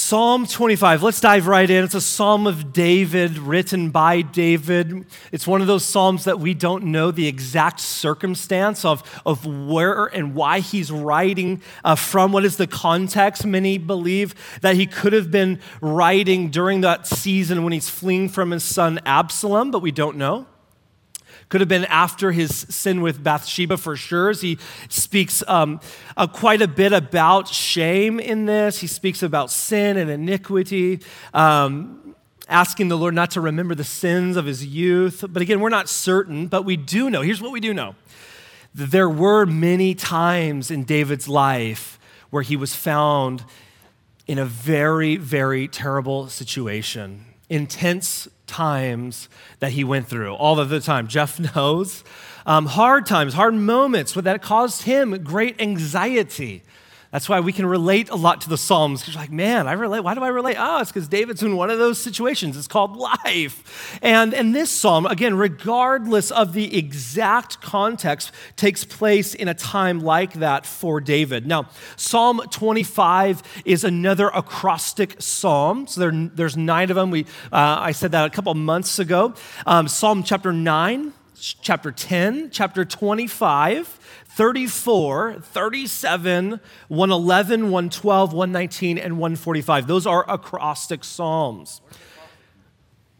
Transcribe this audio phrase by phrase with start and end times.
[0.00, 1.82] Psalm 25, let's dive right in.
[1.82, 5.04] It's a psalm of David, written by David.
[5.32, 10.06] It's one of those psalms that we don't know the exact circumstance of, of where
[10.06, 12.30] and why he's writing uh, from.
[12.30, 13.44] What is the context?
[13.44, 18.52] Many believe that he could have been writing during that season when he's fleeing from
[18.52, 20.46] his son Absalom, but we don't know.
[21.48, 24.32] Could have been after his sin with Bathsheba for sure.
[24.32, 24.58] He
[24.88, 25.80] speaks um,
[26.16, 28.80] uh, quite a bit about shame in this.
[28.80, 31.00] He speaks about sin and iniquity.
[31.32, 32.14] Um,
[32.48, 35.24] asking the Lord not to remember the sins of his youth.
[35.28, 37.22] But again, we're not certain, but we do know.
[37.22, 37.94] Here's what we do know
[38.74, 41.98] there were many times in David's life
[42.30, 43.44] where he was found
[44.26, 49.28] in a very, very terrible situation, intense times
[49.60, 51.08] that he went through all of the time.
[51.08, 52.04] Jeff knows.
[52.46, 56.62] Um, hard times, hard moments, that caused him great anxiety.
[57.10, 59.00] That's why we can relate a lot to the Psalms.
[59.00, 60.00] Because you're like, man, I relate.
[60.00, 60.56] Why do I relate?
[60.58, 62.54] Oh, it's because David's in one of those situations.
[62.54, 63.98] It's called life.
[64.02, 70.00] And, and this psalm, again, regardless of the exact context, takes place in a time
[70.00, 71.46] like that for David.
[71.46, 75.86] Now, Psalm 25 is another acrostic psalm.
[75.86, 77.10] So there, there's nine of them.
[77.10, 79.32] We, uh, I said that a couple months ago.
[79.64, 83.98] Um, psalm chapter 9, chapter 10, chapter 25.
[84.38, 89.88] 34, 37, 111, 112, 119, and 145.
[89.88, 91.80] Those are acrostic psalms.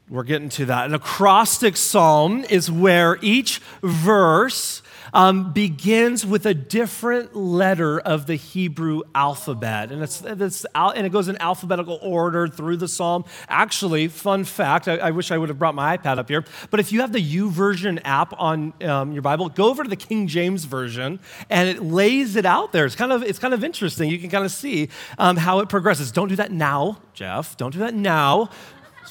[0.08, 0.86] We're getting to that.
[0.86, 4.80] An acrostic psalm is where each verse
[5.12, 9.92] um, begins with a different letter of the Hebrew alphabet.
[9.92, 13.24] And, it's, it's, and it goes in alphabetical order through the psalm.
[13.48, 16.80] Actually, fun fact I, I wish I would have brought my iPad up here, but
[16.80, 20.26] if you have the YouVersion app on um, your Bible, go over to the King
[20.26, 21.20] James Version
[21.50, 22.86] and it lays it out there.
[22.86, 24.10] It's kind of, it's kind of interesting.
[24.10, 26.12] You can kind of see um, how it progresses.
[26.12, 27.56] Don't do that now, Jeff.
[27.56, 28.50] Don't do that now.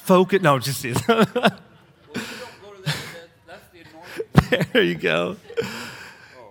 [0.02, 0.40] Focus.
[0.42, 0.84] No, just.
[4.72, 5.36] there you go.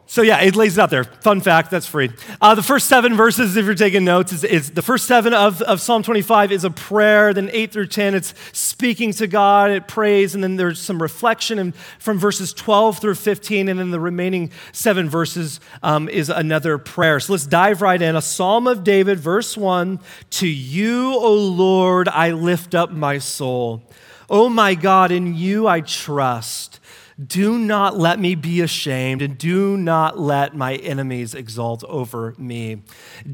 [0.10, 1.04] So, yeah, it lays it out there.
[1.04, 2.12] Fun fact, that's free.
[2.40, 5.62] Uh, the first seven verses, if you're taking notes, is, is, the first seven of,
[5.64, 7.34] of Psalm 25 is a prayer.
[7.34, 11.60] Then 8 through 10, it's speaking to God, it prays, and then there's some reflection
[11.60, 13.68] and from verses 12 through 15.
[13.68, 17.20] And then the remaining seven verses um, is another prayer.
[17.20, 18.16] So let's dive right in.
[18.16, 20.00] A Psalm of David, verse 1
[20.30, 23.84] To you, O Lord, I lift up my soul.
[24.30, 26.77] O my God, in you I trust.
[27.26, 32.84] Do not let me be ashamed, and do not let my enemies exult over me.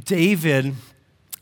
[0.05, 0.75] David,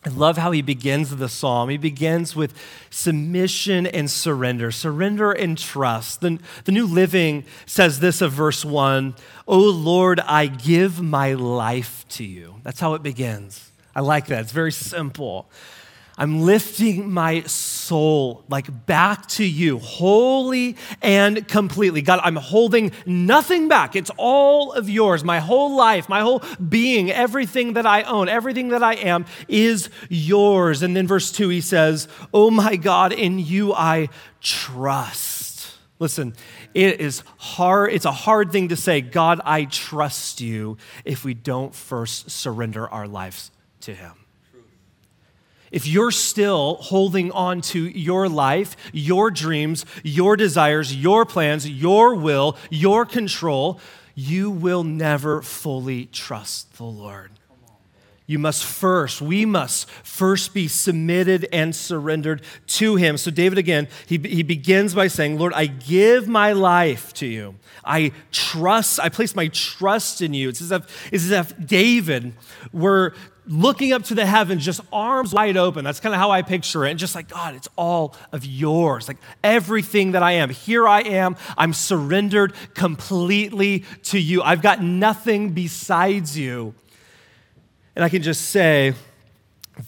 [0.04, 1.70] I love how he begins the psalm.
[1.70, 2.56] He begins with
[2.90, 6.22] submission and surrender, surrender and trust.
[6.22, 9.14] The, the New Living says this of verse 1
[9.48, 12.56] O Lord, I give my life to you.
[12.64, 13.72] That's how it begins.
[13.96, 14.42] I like that.
[14.42, 15.48] It's very simple.
[16.18, 22.02] I'm lifting my soul like back to you, wholly and completely.
[22.02, 23.96] God, I'm holding nothing back.
[23.96, 25.24] It's all of yours.
[25.24, 29.90] My whole life, my whole being, everything that I own, everything that I am is
[30.10, 30.84] yours.
[30.84, 34.10] And then verse 2, he says, Oh my God, in you I
[34.42, 35.78] trust.
[36.00, 36.34] Listen,
[36.74, 41.34] it is hard, it's a hard thing to say, God, I trust you, if we
[41.34, 43.52] don't first surrender our lives
[43.82, 44.21] to Him
[45.72, 52.16] if you're still holding on to your life, your dreams, your desires, your plans, your
[52.16, 53.80] will, your control,
[54.14, 57.32] you will never fully trust the Lord.
[58.32, 63.18] You must first, we must first be submitted and surrendered to Him.
[63.18, 67.56] So, David again, he, he begins by saying, Lord, I give my life to you.
[67.84, 70.48] I trust, I place my trust in you.
[70.48, 72.32] It's as if, it's as if David
[72.72, 73.14] were
[73.48, 75.84] looking up to the heavens, just arms wide open.
[75.84, 76.92] That's kind of how I picture it.
[76.92, 79.10] And just like, God, it's all of yours.
[79.10, 80.52] Like everything that I am.
[80.52, 81.36] Here I am.
[81.58, 84.42] I'm surrendered completely to you.
[84.42, 86.76] I've got nothing besides you.
[87.96, 88.94] And I can just say,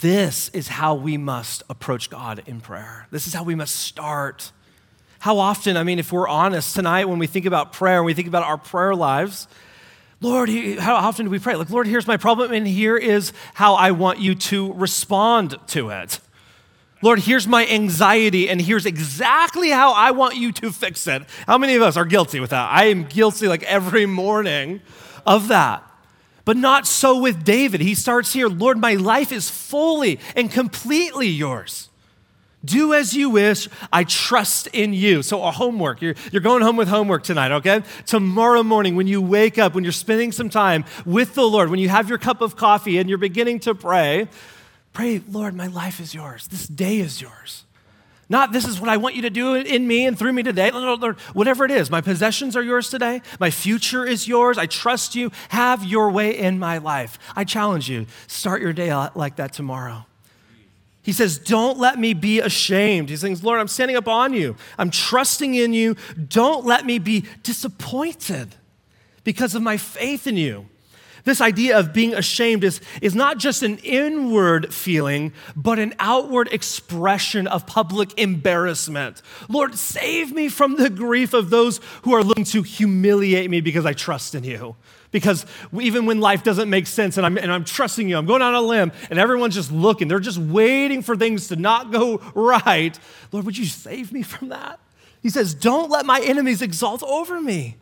[0.00, 3.06] this is how we must approach God in prayer.
[3.10, 4.52] This is how we must start.
[5.20, 8.14] How often, I mean, if we're honest tonight, when we think about prayer and we
[8.14, 9.48] think about our prayer lives,
[10.20, 10.48] Lord,
[10.78, 11.54] how often do we pray?
[11.54, 15.90] Like, Lord, here's my problem, and here is how I want you to respond to
[15.90, 16.20] it.
[17.02, 21.22] Lord, here's my anxiety, and here's exactly how I want you to fix it.
[21.46, 22.70] How many of us are guilty with that?
[22.72, 24.80] I am guilty like every morning
[25.26, 25.82] of that.
[26.44, 27.80] But not so with David.
[27.80, 31.88] He starts here Lord, my life is fully and completely yours.
[32.64, 33.68] Do as you wish.
[33.92, 35.22] I trust in you.
[35.22, 37.82] So, our homework, you're, you're going home with homework tonight, okay?
[38.06, 41.78] Tomorrow morning, when you wake up, when you're spending some time with the Lord, when
[41.78, 44.28] you have your cup of coffee and you're beginning to pray,
[44.94, 46.46] Pray, Lord, my life is yours.
[46.46, 47.64] This day is yours.
[48.28, 50.70] Not this is what I want you to do in me and through me today.
[50.70, 53.20] Lord, whatever it is, my possessions are yours today.
[53.38, 54.56] My future is yours.
[54.56, 55.30] I trust you.
[55.50, 57.18] Have your way in my life.
[57.36, 60.06] I challenge you, start your day like that tomorrow.
[61.02, 63.10] He says, Don't let me be ashamed.
[63.10, 64.56] He says, Lord, I'm standing up on you.
[64.78, 65.96] I'm trusting in you.
[66.28, 68.54] Don't let me be disappointed
[69.22, 70.66] because of my faith in you.
[71.24, 76.52] This idea of being ashamed is, is not just an inward feeling, but an outward
[76.52, 79.22] expression of public embarrassment.
[79.48, 83.86] Lord, save me from the grief of those who are looking to humiliate me because
[83.86, 84.76] I trust in you.
[85.12, 85.46] Because
[85.80, 88.54] even when life doesn't make sense and I'm, and I'm trusting you, I'm going on
[88.54, 92.98] a limb and everyone's just looking, they're just waiting for things to not go right.
[93.32, 94.78] Lord, would you save me from that?
[95.22, 97.76] He says, Don't let my enemies exalt over me.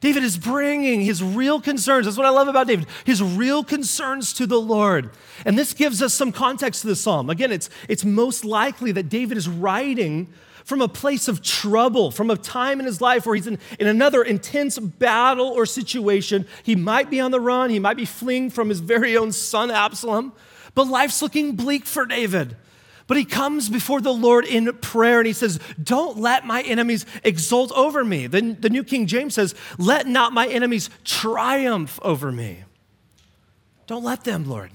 [0.00, 2.06] David is bringing his real concerns.
[2.06, 2.86] That's what I love about David.
[3.04, 5.10] His real concerns to the Lord.
[5.44, 7.28] And this gives us some context to the psalm.
[7.28, 10.32] Again, it's, it's most likely that David is writing
[10.64, 13.86] from a place of trouble, from a time in his life where he's in, in
[13.86, 16.46] another intense battle or situation.
[16.62, 19.70] He might be on the run, he might be fleeing from his very own son,
[19.70, 20.32] Absalom,
[20.74, 22.56] but life's looking bleak for David.
[23.10, 27.04] But he comes before the Lord in prayer and he says, Don't let my enemies
[27.24, 28.28] exult over me.
[28.28, 32.62] Then the New King James says, Let not my enemies triumph over me.
[33.88, 34.70] Don't let them, Lord.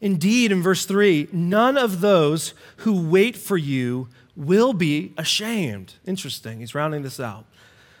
[0.00, 4.06] Indeed, in verse 3, none of those who wait for you
[4.36, 5.94] will be ashamed.
[6.06, 6.60] Interesting.
[6.60, 7.44] He's rounding this out.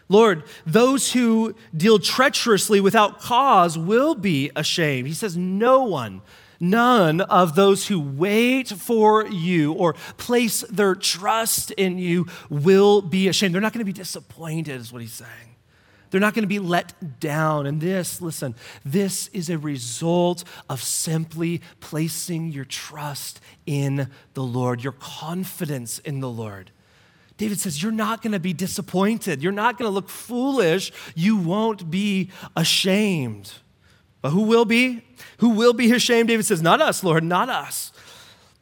[0.08, 5.08] Lord, those who deal treacherously without cause will be ashamed.
[5.08, 6.22] He says, No one
[6.70, 13.28] None of those who wait for you or place their trust in you will be
[13.28, 13.54] ashamed.
[13.54, 15.56] They're not going to be disappointed, is what he's saying.
[16.10, 17.66] They're not going to be let down.
[17.66, 24.82] And this, listen, this is a result of simply placing your trust in the Lord,
[24.82, 26.70] your confidence in the Lord.
[27.36, 29.42] David says, You're not going to be disappointed.
[29.42, 30.92] You're not going to look foolish.
[31.14, 33.52] You won't be ashamed.
[34.24, 35.02] But who will be?
[35.40, 36.28] Who will be ashamed?
[36.28, 37.92] David says, Not us, Lord, not us,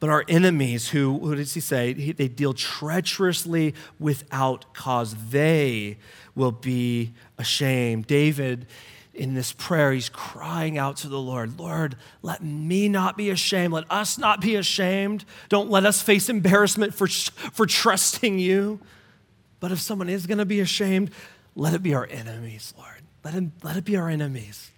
[0.01, 1.93] but our enemies who, what does he say?
[1.93, 5.15] They deal treacherously without cause.
[5.29, 5.99] They
[6.35, 8.07] will be ashamed.
[8.07, 8.67] David,
[9.13, 13.71] in this prayer, he's crying out to the Lord, Lord, let me not be ashamed.
[13.71, 15.23] Let us not be ashamed.
[15.47, 18.81] Don't let us face embarrassment for, for trusting you.
[19.61, 21.11] But if someone is going to be ashamed,
[21.55, 23.01] let it be our enemies, Lord.
[23.23, 24.69] Let, him, let it be our enemies.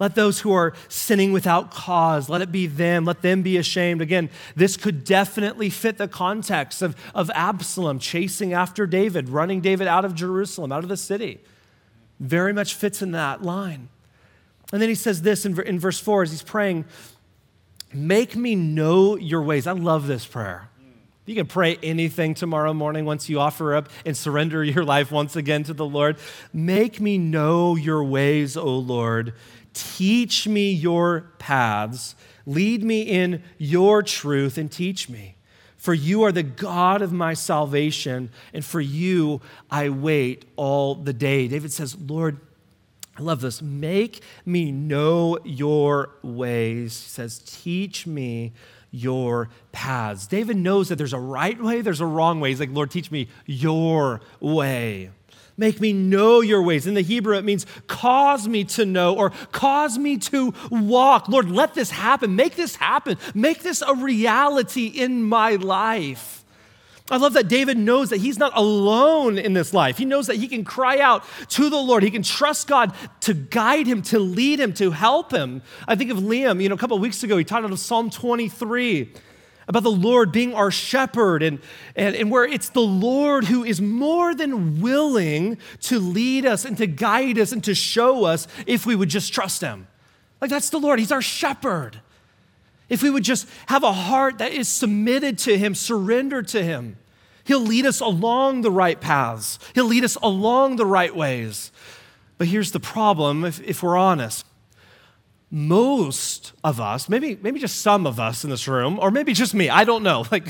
[0.00, 3.04] Let those who are sinning without cause, let it be them.
[3.04, 4.02] Let them be ashamed.
[4.02, 9.86] Again, this could definitely fit the context of, of Absalom chasing after David, running David
[9.86, 11.40] out of Jerusalem, out of the city.
[12.18, 13.88] Very much fits in that line.
[14.72, 16.84] And then he says this in, in verse 4 as he's praying
[17.92, 19.68] Make me know your ways.
[19.68, 20.68] I love this prayer.
[21.26, 25.36] You can pray anything tomorrow morning once you offer up and surrender your life once
[25.36, 26.16] again to the Lord.
[26.52, 29.32] Make me know your ways, O Lord.
[29.74, 32.14] Teach me your paths.
[32.46, 35.36] Lead me in your truth and teach me.
[35.76, 41.12] For you are the God of my salvation, and for you I wait all the
[41.12, 41.46] day.
[41.46, 42.40] David says, Lord,
[43.18, 43.60] I love this.
[43.60, 47.00] Make me know your ways.
[47.02, 48.54] He says, Teach me
[48.90, 50.26] your paths.
[50.26, 52.50] David knows that there's a right way, there's a wrong way.
[52.50, 55.10] He's like, Lord, teach me your way.
[55.56, 56.86] Make me know your ways.
[56.86, 61.28] In the Hebrew, it means cause me to know or cause me to walk.
[61.28, 62.34] Lord, let this happen.
[62.34, 63.18] Make this happen.
[63.34, 66.44] Make this a reality in my life.
[67.10, 69.98] I love that David knows that he's not alone in this life.
[69.98, 72.02] He knows that he can cry out to the Lord.
[72.02, 75.60] He can trust God to guide him, to lead him, to help him.
[75.86, 77.78] I think of Liam, you know, a couple of weeks ago, he taught out of
[77.78, 79.12] Psalm 23
[79.66, 81.58] about the Lord being our shepherd, and,
[81.96, 86.76] and, and where it's the Lord who is more than willing to lead us and
[86.78, 89.86] to guide us and to show us if we would just trust Him.
[90.40, 92.00] Like, that's the Lord, He's our shepherd.
[92.88, 96.96] If we would just have a heart that is submitted to Him, surrendered to Him,
[97.44, 101.72] He'll lead us along the right paths, He'll lead us along the right ways.
[102.36, 104.44] But here's the problem if, if we're honest
[105.50, 109.54] most of us, maybe, maybe just some of us in this room, or maybe just
[109.54, 110.24] me, I don't know.
[110.32, 110.48] Like,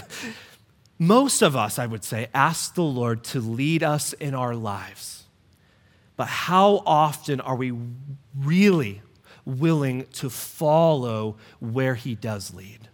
[0.99, 5.25] most of us, I would say, ask the Lord to lead us in our lives.
[6.17, 7.73] But how often are we
[8.39, 9.03] really
[9.45, 12.89] willing to follow where He does lead?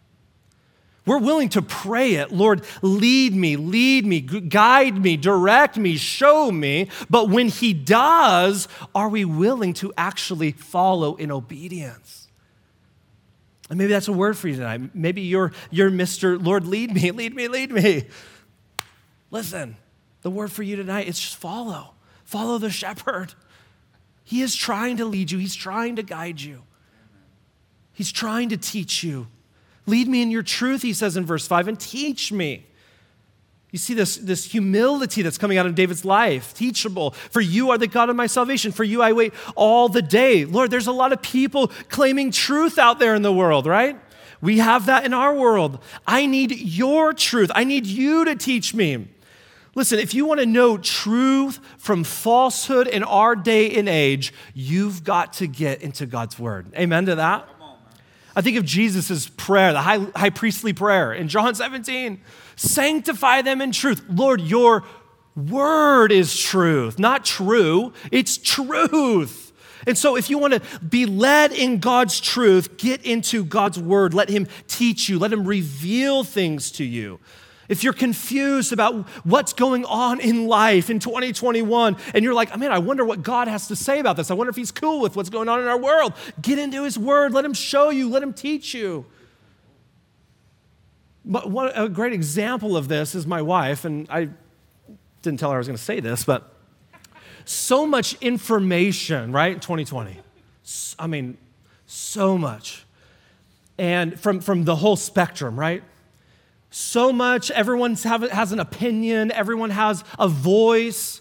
[1.10, 2.30] We're willing to pray it.
[2.30, 6.88] Lord, lead me, lead me, guide me, direct me, show me.
[7.10, 12.28] But when He does, are we willing to actually follow in obedience?
[13.68, 14.94] And maybe that's a word for you tonight.
[14.94, 16.40] Maybe you're, you're Mr.
[16.40, 18.04] Lord, lead me, lead me, lead me.
[19.32, 19.74] Listen,
[20.22, 21.94] the word for you tonight is just follow.
[22.22, 23.34] Follow the shepherd.
[24.22, 26.62] He is trying to lead you, he's trying to guide you,
[27.94, 29.26] he's trying to teach you.
[29.90, 32.66] Lead me in your truth, he says in verse 5, and teach me.
[33.72, 37.10] You see this, this humility that's coming out of David's life, teachable.
[37.10, 38.72] For you are the God of my salvation.
[38.72, 40.44] For you I wait all the day.
[40.44, 43.96] Lord, there's a lot of people claiming truth out there in the world, right?
[44.40, 45.78] We have that in our world.
[46.06, 47.50] I need your truth.
[47.54, 49.08] I need you to teach me.
[49.76, 55.04] Listen, if you want to know truth from falsehood in our day and age, you've
[55.04, 56.72] got to get into God's word.
[56.74, 57.48] Amen to that?
[58.36, 62.20] I think of Jesus' prayer, the high, high priestly prayer in John 17
[62.56, 64.04] sanctify them in truth.
[64.08, 64.84] Lord, your
[65.34, 69.52] word is truth, not true, it's truth.
[69.86, 74.12] And so, if you want to be led in God's truth, get into God's word.
[74.12, 77.18] Let Him teach you, let Him reveal things to you.
[77.70, 82.72] If you're confused about what's going on in life in 2021 and you're like, man,
[82.72, 84.28] I wonder what God has to say about this.
[84.28, 86.12] I wonder if He's cool with what's going on in our world.
[86.42, 87.32] Get into His Word.
[87.32, 88.08] Let Him show you.
[88.08, 89.06] Let Him teach you.
[91.24, 94.30] But one, a great example of this is my wife, and I
[95.22, 96.52] didn't tell her I was going to say this, but
[97.44, 99.62] so much information, right?
[99.62, 100.18] 2020.
[100.98, 101.38] I mean,
[101.86, 102.84] so much.
[103.78, 105.84] And from, from the whole spectrum, right?
[106.70, 107.50] So much.
[107.50, 111.20] Everyone has an opinion, everyone has a voice,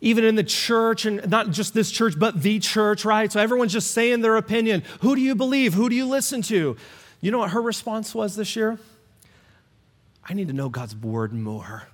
[0.00, 3.30] even in the church, and not just this church, but the church, right?
[3.30, 4.84] So everyone's just saying their opinion.
[5.00, 5.74] Who do you believe?
[5.74, 6.76] Who do you listen to?
[7.20, 8.78] You know what her response was this year?
[10.26, 11.88] I need to know God's word more.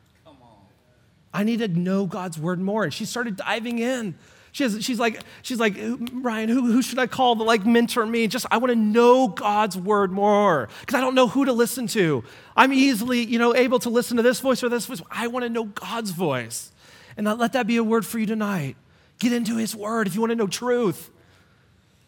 [1.32, 2.82] I need to know God's word more.
[2.82, 4.16] And she started diving in.
[4.52, 5.76] She has, she's like, she's like,
[6.12, 8.26] Ryan, who, who should I call to like mentor me?
[8.26, 11.86] Just I want to know God's word more because I don't know who to listen
[11.88, 12.24] to.
[12.56, 15.02] I'm easily, you know, able to listen to this voice or this voice.
[15.10, 16.72] I want to know God's voice,
[17.16, 18.76] and let that be a word for you tonight.
[19.20, 21.10] Get into His word if you want to know truth.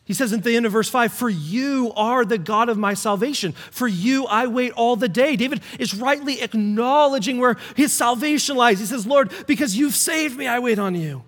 [0.04, 2.94] He says at the end of verse 5, For you are the God of my
[2.94, 3.52] salvation.
[3.52, 5.36] For you I wait all the day.
[5.36, 8.80] David is rightly acknowledging where his salvation lies.
[8.80, 11.22] He says, Lord, because you've saved me, I wait on you.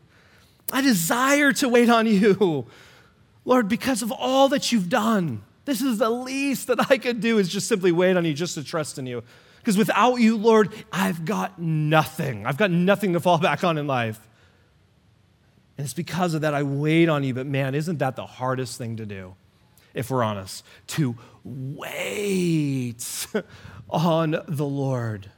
[0.75, 2.66] I desire to wait on you.
[3.45, 7.38] Lord, because of all that you've done, this is the least that I could do
[7.38, 9.23] is just simply wait on you, just to trust in you.
[9.59, 12.45] Because without you, Lord, I've got nothing.
[12.45, 14.19] I've got nothing to fall back on in life.
[15.78, 17.35] And it's because of that I wait on you.
[17.35, 19.37] But man, isn't that the hardest thing to do,
[19.95, 20.64] if we're honest?
[20.88, 23.28] To wait
[23.88, 25.31] on the Lord.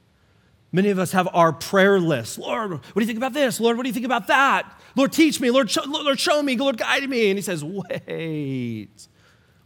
[0.76, 2.37] Many of us have our prayer list.
[2.38, 3.59] Lord, what do you think about this?
[3.59, 4.71] Lord, what do you think about that?
[4.95, 5.50] Lord, teach me.
[5.50, 6.54] Lord, show, Lord, show me.
[6.54, 7.30] Lord, guide me.
[7.30, 8.90] And he says, wait.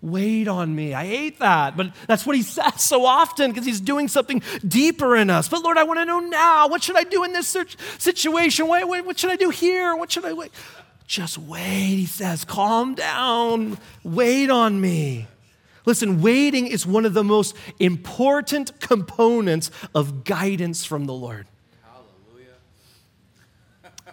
[0.00, 0.94] Wait on me.
[0.94, 1.76] I hate that.
[1.76, 5.48] But that's what he says so often because he's doing something deeper in us.
[5.48, 6.68] But Lord, I want to know now.
[6.68, 7.56] What should I do in this
[7.98, 8.68] situation?
[8.68, 9.96] Wait, wait, what should I do here?
[9.96, 10.52] What should I wait?
[11.08, 12.44] Just wait, he says.
[12.44, 13.78] Calm down.
[14.04, 15.26] Wait on me.
[15.86, 21.46] Listen, waiting is one of the most important components of guidance from the Lord.
[21.82, 22.54] Hallelujah.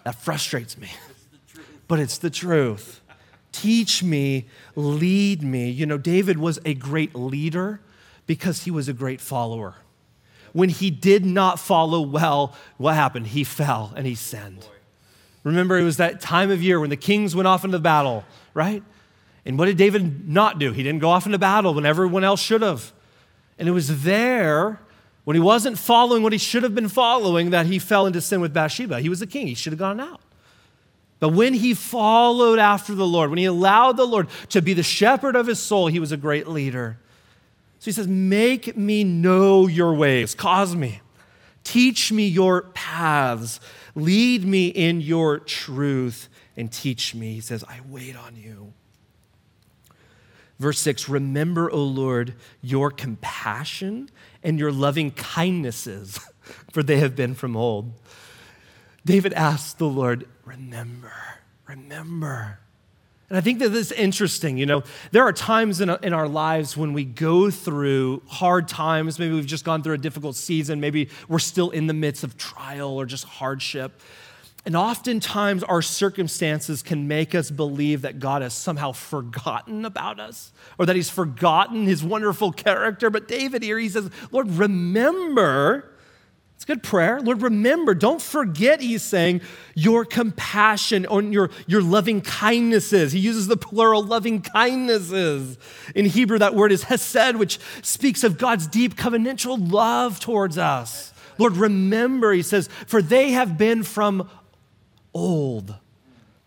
[0.04, 3.00] that frustrates me, it's but it's the truth.
[3.52, 4.46] Teach me,
[4.76, 5.70] lead me.
[5.70, 7.80] You know, David was a great leader
[8.26, 9.74] because he was a great follower.
[10.52, 13.28] When he did not follow well, what happened?
[13.28, 14.66] He fell and he sinned.
[15.44, 18.82] Remember, it was that time of year when the kings went off into battle, right?
[19.44, 20.72] And what did David not do?
[20.72, 22.92] He didn't go off into battle when everyone else should have.
[23.58, 24.80] And it was there
[25.24, 28.40] when he wasn't following what he should have been following that he fell into sin
[28.40, 29.00] with Bathsheba.
[29.00, 30.20] He was a king, he should have gone out.
[31.20, 34.82] But when he followed after the Lord, when he allowed the Lord to be the
[34.82, 36.98] shepherd of his soul, he was a great leader.
[37.80, 41.00] So he says, Make me know your ways, cause me,
[41.64, 43.60] teach me your paths,
[43.94, 47.34] lead me in your truth, and teach me.
[47.34, 48.72] He says, I wait on you.
[50.58, 54.10] Verse 6 Remember, O Lord, your compassion
[54.42, 56.20] and your loving kindnesses,
[56.72, 57.92] for they have been from old.
[59.04, 61.12] David asks the Lord, Remember,
[61.66, 62.58] remember.
[63.28, 64.56] And I think that this is interesting.
[64.56, 69.18] You know, there are times in, in our lives when we go through hard times.
[69.18, 70.80] Maybe we've just gone through a difficult season.
[70.80, 74.00] Maybe we're still in the midst of trial or just hardship.
[74.66, 80.52] And oftentimes, our circumstances can make us believe that God has somehow forgotten about us
[80.78, 83.08] or that he's forgotten his wonderful character.
[83.08, 85.90] But David here, he says, Lord, remember
[86.58, 87.20] It's good prayer.
[87.20, 89.42] Lord, remember, don't forget, he's saying,
[89.76, 93.12] your compassion on your, your loving kindnesses.
[93.12, 95.56] He uses the plural loving kindnesses.
[95.94, 101.12] In Hebrew, that word is hesed, which speaks of God's deep covenantal love towards us.
[101.38, 104.28] Lord, remember, he says, for they have been from
[105.14, 105.74] old.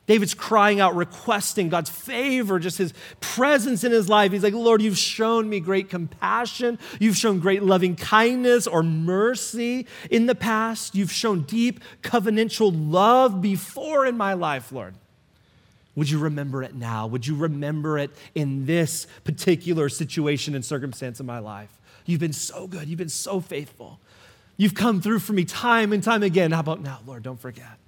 [0.08, 4.32] David's crying out, requesting God's favor, just his presence in his life.
[4.32, 6.80] He's like, Lord, you've shown me great compassion.
[7.00, 10.96] You've shown great loving kindness or mercy in the past.
[10.96, 14.96] You've shown deep covenantal love before in my life, Lord.
[15.96, 17.08] Would you remember it now?
[17.08, 21.70] Would you remember it in this particular situation and circumstance in my life?
[22.06, 22.88] You've been so good.
[22.88, 24.00] You've been so faithful.
[24.58, 26.52] You've come through for me time and time again.
[26.52, 27.24] How about now, Lord?
[27.24, 27.81] Don't forget.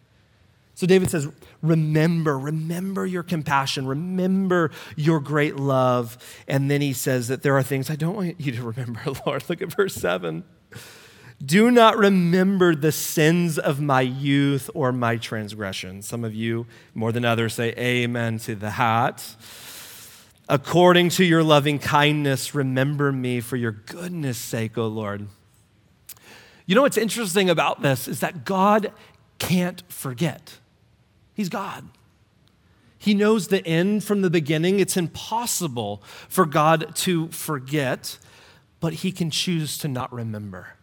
[0.75, 1.27] So David says,
[1.62, 6.18] Remember, remember your compassion, remember your great love.
[6.48, 9.44] And then he says that there are things I don't want you to remember, Lord.
[9.50, 10.44] Look at verse 7.
[11.44, 16.08] Do not remember the sins of my youth or my transgressions.
[16.08, 19.36] Some of you, more than others, say amen to that.
[20.48, 25.27] According to your loving kindness, remember me for your goodness sake, O Lord.
[26.65, 28.92] You know what's interesting about this is that God
[29.39, 30.60] can't forget.
[31.34, 31.90] He's God.
[32.98, 34.80] He knows the end from the beginning.
[34.80, 38.18] It's impossible for God to forget,
[38.80, 40.75] but he can choose to not remember.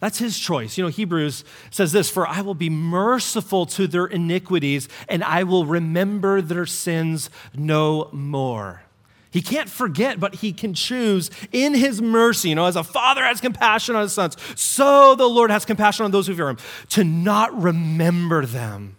[0.00, 0.76] That's his choice.
[0.76, 5.44] You know, Hebrews says this For I will be merciful to their iniquities, and I
[5.44, 8.82] will remember their sins no more.
[9.30, 12.50] He can't forget, but he can choose in his mercy.
[12.50, 16.04] You know, as a father has compassion on his sons, so the Lord has compassion
[16.04, 16.58] on those who fear him,
[16.90, 18.96] to not remember them.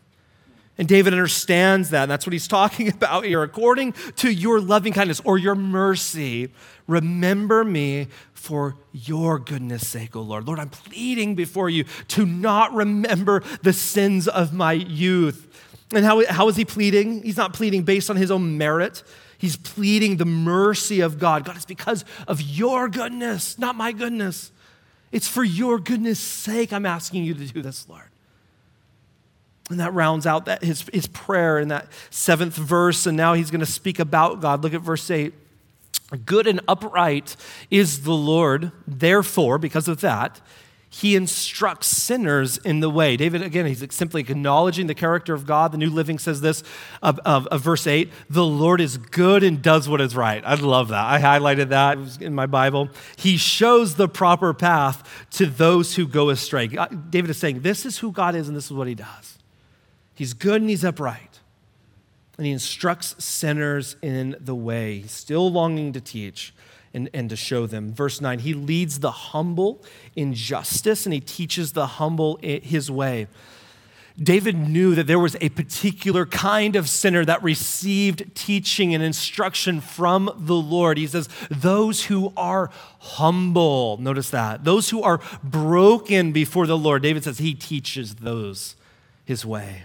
[0.78, 2.04] And David understands that.
[2.04, 3.44] And that's what he's talking about here.
[3.44, 6.50] According to your loving kindness or your mercy,
[6.88, 10.46] remember me for your goodness sake, O Lord.
[10.46, 15.48] Lord, I'm pleading before you to not remember the sins of my youth.
[15.94, 17.24] And how, how is he pleading?
[17.24, 19.04] He's not pleading based on his own merit.
[19.38, 21.46] He's pleading the mercy of God.
[21.46, 24.52] God, it's because of your goodness, not my goodness.
[25.12, 28.10] It's for your goodness sake I'm asking you to do this, Lord.
[29.70, 33.06] And that rounds out that his, his prayer in that seventh verse.
[33.06, 34.64] And now he's going to speak about God.
[34.64, 35.34] Look at verse 8.
[36.26, 37.36] Good and upright
[37.72, 38.72] is the Lord.
[38.88, 40.40] Therefore, because of that,
[40.88, 43.18] he instructs sinners in the way.
[43.18, 45.74] David, again, he's simply acknowledging the character of God.
[45.74, 46.64] The New Living says this
[47.02, 50.42] of, of, of, verse 8 The Lord is good and does what is right.
[50.46, 51.04] I love that.
[51.04, 52.90] I highlighted that in my Bible.
[53.18, 56.68] He shows the proper path to those who go astray.
[56.68, 59.35] David is saying, This is who God is and this is what he does.
[60.16, 61.40] He's good and he's upright.
[62.38, 65.04] And he instructs sinners in the way.
[65.04, 66.54] Still longing to teach
[66.94, 67.94] and, and to show them.
[67.94, 69.84] Verse 9, he leads the humble
[70.16, 73.28] in justice and he teaches the humble his way.
[74.18, 79.82] David knew that there was a particular kind of sinner that received teaching and instruction
[79.82, 80.98] from the Lord.
[80.98, 87.04] He says, Those who are humble, notice that, those who are broken before the Lord.
[87.04, 88.78] David says, He teaches those
[89.26, 89.84] his way.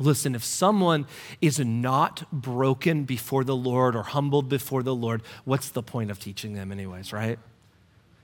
[0.00, 1.06] Listen, if someone
[1.40, 6.18] is not broken before the Lord or humbled before the Lord, what's the point of
[6.18, 7.38] teaching them, anyways, right?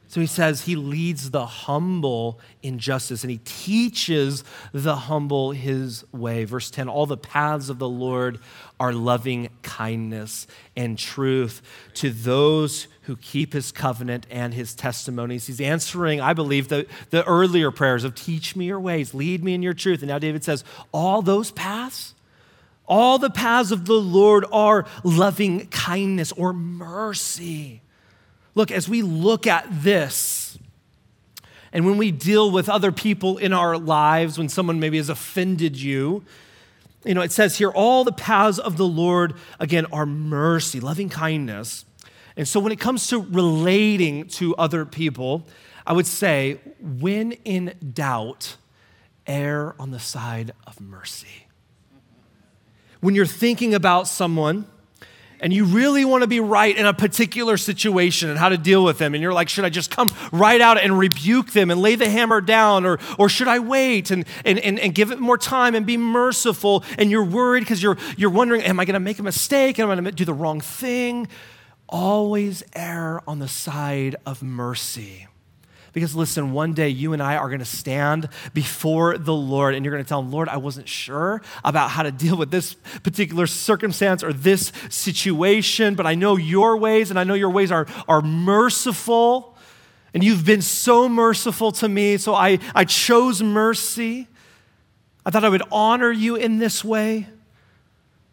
[0.08, 6.04] So he says he leads the humble in justice and he teaches the humble his
[6.12, 6.44] way.
[6.44, 8.38] Verse 10 All the paths of the Lord
[8.78, 11.60] are loving kindness and truth
[11.94, 15.48] to those who keep his covenant and his testimonies.
[15.48, 19.54] He's answering, I believe, the, the earlier prayers of teach me your ways, lead me
[19.54, 20.02] in your truth.
[20.02, 22.14] And now David says, All those paths,
[22.86, 27.82] all the paths of the Lord are loving kindness or mercy
[28.56, 30.58] Look, as we look at this,
[31.72, 35.76] and when we deal with other people in our lives, when someone maybe has offended
[35.76, 36.24] you,
[37.04, 41.10] you know, it says here, all the paths of the Lord, again, are mercy, loving
[41.10, 41.84] kindness.
[42.34, 45.46] And so when it comes to relating to other people,
[45.86, 48.56] I would say, when in doubt,
[49.26, 51.46] err on the side of mercy.
[53.00, 54.66] When you're thinking about someone,
[55.40, 58.84] and you really want to be right in a particular situation and how to deal
[58.84, 61.80] with them, and you're like, should I just come right out and rebuke them and
[61.80, 65.18] lay the hammer down, or, or should I wait and, and, and, and give it
[65.18, 66.84] more time and be merciful?
[66.98, 69.78] And you're worried because you're, you're wondering, am I going to make a mistake?
[69.78, 71.28] Am I going to do the wrong thing?
[71.88, 75.28] Always err on the side of mercy.
[75.96, 79.82] Because listen, one day you and I are going to stand before the Lord and
[79.82, 82.74] you're going to tell him, Lord, I wasn't sure about how to deal with this
[83.02, 87.72] particular circumstance or this situation, but I know your ways and I know your ways
[87.72, 89.56] are, are merciful.
[90.12, 94.28] And you've been so merciful to me, so I, I chose mercy.
[95.24, 97.26] I thought I would honor you in this way.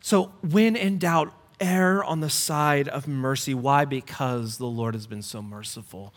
[0.02, 3.54] So, when in doubt, err on the side of mercy.
[3.54, 3.86] Why?
[3.86, 6.13] Because the Lord has been so merciful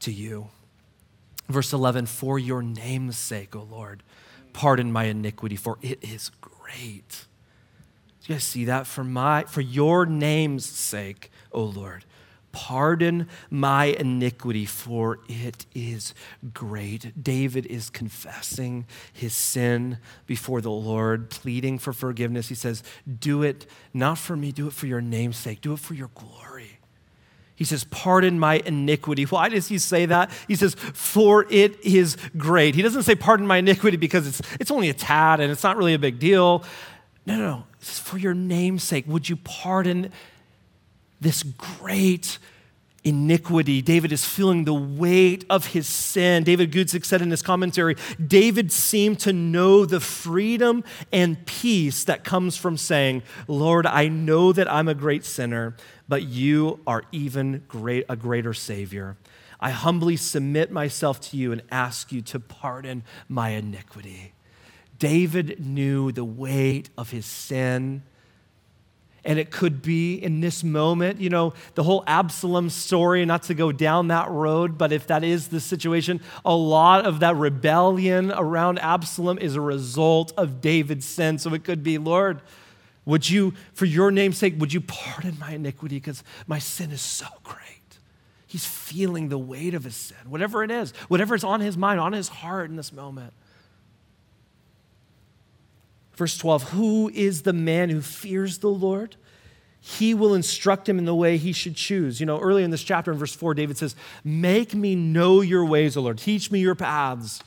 [0.00, 0.48] to you.
[1.48, 4.02] Verse 11, for your name's sake, O Lord,
[4.52, 7.26] pardon my iniquity, for it is great.
[8.22, 8.86] Do you guys see that?
[8.86, 12.06] For, my, for your name's sake, O Lord,
[12.52, 16.14] pardon my iniquity, for it is
[16.54, 17.22] great.
[17.22, 22.48] David is confessing his sin before the Lord, pleading for forgiveness.
[22.48, 22.82] He says,
[23.18, 26.10] Do it not for me, do it for your name's sake, do it for your
[26.14, 26.53] glory.
[27.56, 29.24] He says, Pardon my iniquity.
[29.24, 30.30] Why does he say that?
[30.48, 32.74] He says, For it is great.
[32.74, 35.76] He doesn't say, Pardon my iniquity because it's, it's only a tad and it's not
[35.76, 36.64] really a big deal.
[37.26, 37.64] No, no, no.
[37.78, 40.10] For your name's sake, would you pardon
[41.20, 42.38] this great
[43.04, 43.82] iniquity.
[43.82, 46.42] David is feeling the weight of his sin.
[46.42, 52.24] David Guzik said in his commentary David seemed to know the freedom and peace that
[52.24, 55.76] comes from saying, Lord, I know that I'm a great sinner,
[56.08, 59.16] but you are even great, a greater Savior.
[59.60, 64.32] I humbly submit myself to you and ask you to pardon my iniquity.
[64.98, 68.02] David knew the weight of his sin
[69.24, 73.54] and it could be in this moment, you know, the whole Absalom story, not to
[73.54, 78.32] go down that road, but if that is the situation, a lot of that rebellion
[78.32, 81.38] around Absalom is a result of David's sin.
[81.38, 82.42] So it could be, Lord,
[83.06, 87.00] would you, for your name's sake, would you pardon my iniquity because my sin is
[87.00, 87.58] so great?
[88.46, 91.98] He's feeling the weight of his sin, whatever it is, whatever is on his mind,
[91.98, 93.32] on his heart in this moment.
[96.14, 99.16] Verse 12 Who is the man who fears the Lord?
[99.80, 102.18] He will instruct him in the way he should choose.
[102.18, 105.66] You know, earlier in this chapter, in verse 4, David says, Make me know your
[105.66, 106.16] ways, O Lord.
[106.16, 107.42] Teach me your paths.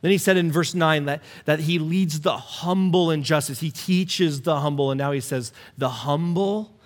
[0.00, 3.60] Then he said in verse 9 that, that he leads the humble in justice.
[3.60, 4.90] He teaches the humble.
[4.90, 6.77] And now he says, The humble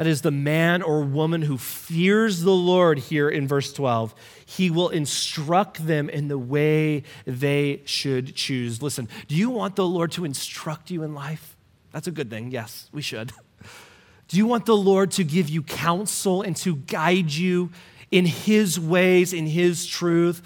[0.00, 4.14] that is the man or woman who fears the Lord here in verse 12.
[4.46, 8.80] He will instruct them in the way they should choose.
[8.80, 11.54] Listen, do you want the Lord to instruct you in life?
[11.92, 12.50] That's a good thing.
[12.50, 13.32] Yes, we should.
[14.28, 17.68] Do you want the Lord to give you counsel and to guide you
[18.10, 20.40] in His ways, in His truth?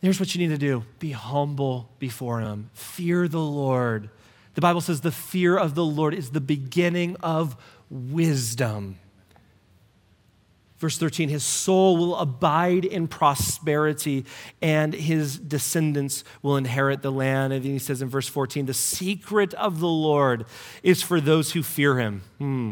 [0.00, 4.10] Here's what you need to do be humble before Him, fear the Lord.
[4.54, 7.56] The Bible says the fear of the Lord is the beginning of
[7.90, 8.98] wisdom.
[10.80, 14.24] Verse 13, his soul will abide in prosperity
[14.62, 17.52] and his descendants will inherit the land.
[17.52, 20.46] And then he says in verse 14, the secret of the Lord
[20.82, 22.22] is for those who fear him.
[22.38, 22.70] Hmm.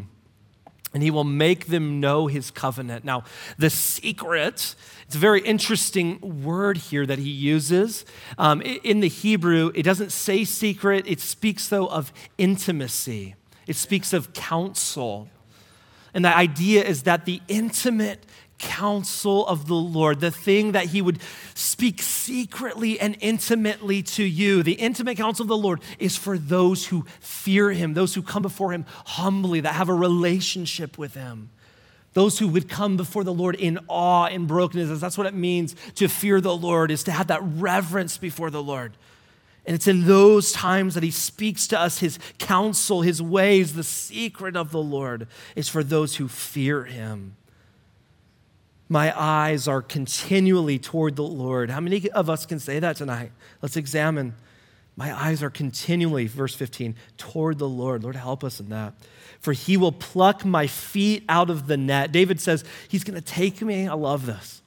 [0.94, 3.04] And he will make them know his covenant.
[3.04, 3.24] Now,
[3.58, 4.74] the secret,
[5.06, 8.06] it's a very interesting word here that he uses.
[8.38, 13.34] Um, in the Hebrew, it doesn't say secret, it speaks, though, of intimacy
[13.68, 15.28] it speaks of counsel.
[16.12, 18.24] And the idea is that the intimate
[18.58, 21.20] counsel of the Lord, the thing that He would
[21.54, 26.86] speak secretly and intimately to you, the intimate counsel of the Lord is for those
[26.86, 31.50] who fear Him, those who come before Him humbly, that have a relationship with Him.
[32.14, 34.98] Those who would come before the Lord in awe and brokenness.
[34.98, 38.62] That's what it means to fear the Lord, is to have that reverence before the
[38.62, 38.94] Lord.
[39.68, 43.74] And it's in those times that he speaks to us his counsel, his ways.
[43.74, 47.36] The secret of the Lord is for those who fear him.
[48.88, 51.68] My eyes are continually toward the Lord.
[51.68, 53.30] How many of us can say that tonight?
[53.60, 54.36] Let's examine.
[54.96, 58.04] My eyes are continually, verse 15, toward the Lord.
[58.04, 58.94] Lord, help us in that.
[59.38, 62.10] For he will pluck my feet out of the net.
[62.10, 63.86] David says, He's going to take me.
[63.86, 64.62] I love this.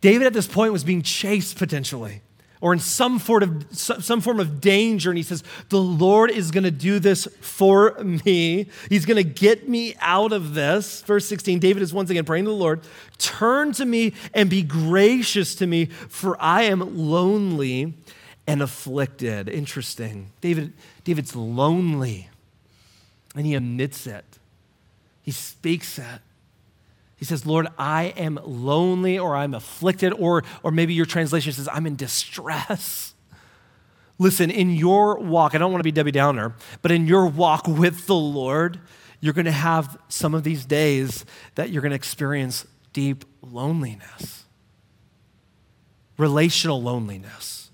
[0.00, 2.22] David at this point was being chased potentially
[2.60, 5.10] or in some form of, some form of danger.
[5.10, 8.68] And he says, The Lord is going to do this for me.
[8.88, 11.02] He's going to get me out of this.
[11.02, 12.80] Verse 16, David is once again praying to the Lord,
[13.18, 17.94] Turn to me and be gracious to me, for I am lonely
[18.46, 19.48] and afflicted.
[19.48, 20.30] Interesting.
[20.40, 20.72] David,
[21.04, 22.28] David's lonely,
[23.34, 24.24] and he admits it.
[25.22, 26.20] He speaks it.
[27.16, 31.68] He says, Lord, I am lonely or I'm afflicted, or, or maybe your translation says,
[31.72, 33.14] I'm in distress.
[34.18, 37.66] Listen, in your walk, I don't want to be Debbie Downer, but in your walk
[37.66, 38.80] with the Lord,
[39.20, 41.24] you're going to have some of these days
[41.54, 44.44] that you're going to experience deep loneliness,
[46.18, 47.70] relational loneliness.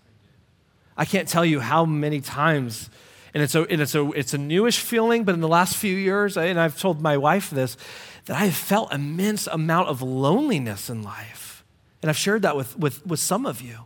[0.97, 2.91] I can't tell you how many times,
[3.35, 5.97] and it's a, and it's a, it's a newish feeling, but in the last few
[5.97, 7.77] years, and I've told my wife this,
[8.27, 11.65] that I have felt immense amount of loneliness in life.
[12.01, 13.79] And I've shared that with, with, with some of you.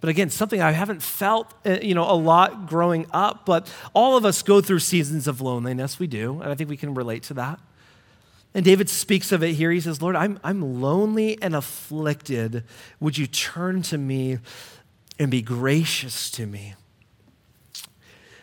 [0.00, 3.46] But again, something I haven't felt, uh, you know, a lot growing up.
[3.46, 5.98] But all of us go through seasons of loneliness.
[5.98, 7.60] We do, and I think we can relate to that.
[8.54, 9.70] And David speaks of it here.
[9.70, 12.64] He says, Lord, I'm, I'm lonely and afflicted.
[13.00, 14.38] Would you turn to me
[15.18, 16.74] and be gracious to me?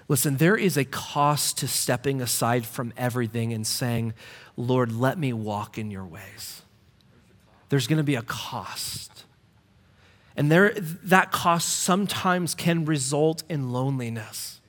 [0.09, 4.15] Listen, there is a cost to stepping aside from everything and saying,
[4.57, 6.63] Lord, let me walk in your ways.
[7.69, 9.23] There's going to be a cost.
[10.35, 14.59] And there, that cost sometimes can result in loneliness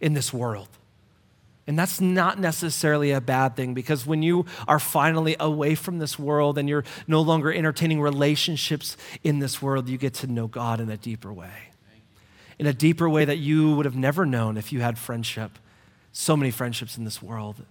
[0.00, 0.68] in this world.
[1.66, 6.18] And that's not necessarily a bad thing because when you are finally away from this
[6.18, 10.80] world and you're no longer entertaining relationships in this world, you get to know God
[10.80, 11.73] in a deeper way.
[12.58, 15.58] In a deeper way that you would have never known if you had friendship.
[16.12, 17.64] So many friendships in this world.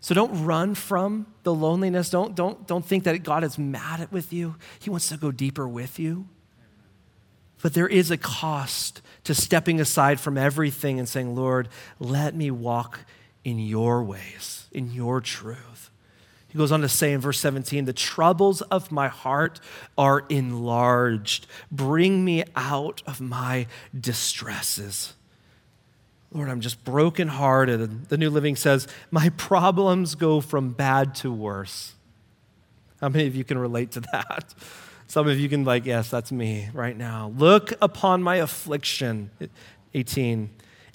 [0.00, 2.10] So don't run from the loneliness.
[2.10, 4.56] Don't, don't, don't think that God is mad at with you.
[4.80, 6.26] He wants to go deeper with you.
[7.62, 12.50] But there is a cost to stepping aside from everything and saying, Lord, let me
[12.50, 13.00] walk
[13.44, 15.73] in your ways, in your truth.
[16.54, 19.58] He goes on to say in verse 17, the troubles of my heart
[19.98, 21.48] are enlarged.
[21.72, 23.66] Bring me out of my
[23.98, 25.14] distresses.
[26.30, 28.08] Lord, I'm just brokenhearted.
[28.08, 31.94] The New Living says, My problems go from bad to worse.
[33.00, 34.54] How many of you can relate to that?
[35.08, 37.32] Some of you can, like, yes, that's me right now.
[37.36, 39.32] Look upon my affliction.
[39.92, 40.50] 18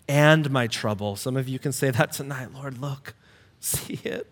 [0.08, 1.18] and my trouble.
[1.18, 3.14] Some of you can say that tonight, Lord, look,
[3.60, 4.26] see it.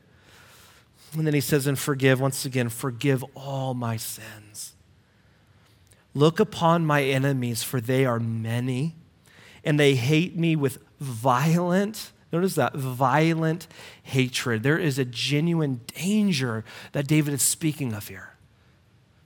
[1.14, 4.74] And then he says, and forgive, once again, forgive all my sins.
[6.14, 8.96] Look upon my enemies, for they are many,
[9.64, 13.68] and they hate me with violent, notice that, violent
[14.04, 14.64] hatred.
[14.64, 18.37] There is a genuine danger that David is speaking of here.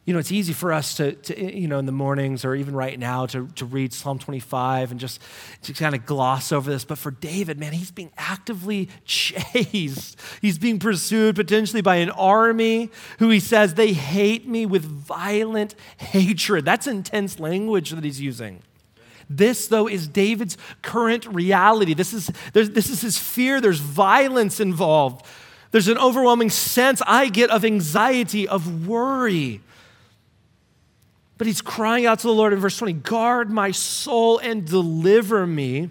[0.03, 2.75] You know, it's easy for us to, to, you know, in the mornings or even
[2.75, 5.21] right now to, to read Psalm 25 and just
[5.61, 6.83] to kind of gloss over this.
[6.83, 10.17] But for David, man, he's being actively chased.
[10.41, 15.75] He's being pursued potentially by an army who he says, they hate me with violent
[15.97, 16.65] hatred.
[16.65, 18.63] That's intense language that he's using.
[19.29, 21.93] This, though, is David's current reality.
[21.93, 23.61] This is, this is his fear.
[23.61, 25.25] There's violence involved.
[25.71, 29.61] There's an overwhelming sense I get of anxiety, of worry.
[31.41, 35.47] But he's crying out to the Lord in verse 20 Guard my soul and deliver
[35.47, 35.89] me.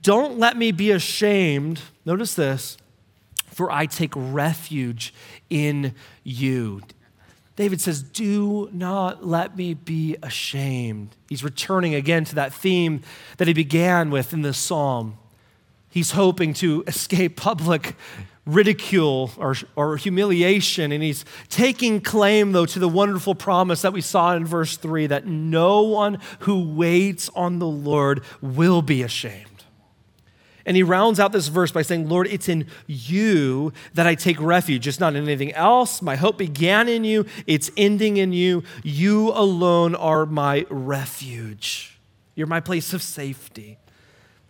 [0.00, 1.82] Don't let me be ashamed.
[2.06, 2.78] Notice this,
[3.48, 5.12] for I take refuge
[5.50, 6.80] in you.
[7.56, 11.14] David says, Do not let me be ashamed.
[11.28, 13.02] He's returning again to that theme
[13.36, 15.18] that he began with in this psalm.
[15.90, 17.96] He's hoping to escape public
[18.46, 20.92] ridicule or, or humiliation.
[20.92, 25.08] And he's taking claim, though, to the wonderful promise that we saw in verse 3
[25.08, 29.46] that no one who waits on the Lord will be ashamed.
[30.66, 34.40] And he rounds out this verse by saying, Lord, it's in you that I take
[34.40, 34.86] refuge.
[34.86, 36.00] It's not in anything else.
[36.00, 38.62] My hope began in you, it's ending in you.
[38.84, 41.98] You alone are my refuge.
[42.36, 43.79] You're my place of safety.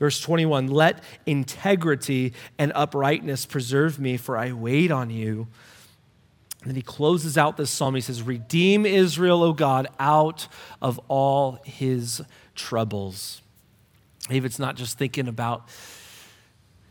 [0.00, 5.46] Verse 21 Let integrity and uprightness preserve me, for I wait on you.
[6.62, 7.94] And then he closes out this psalm.
[7.94, 10.48] He says, Redeem Israel, O God, out
[10.82, 12.20] of all his
[12.54, 13.40] troubles.
[14.28, 15.68] David's not just thinking about